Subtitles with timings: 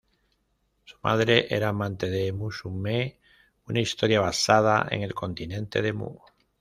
[0.83, 3.19] Su madre era amante de "Musume",
[3.67, 6.17] una historia basada en el continente de Mu.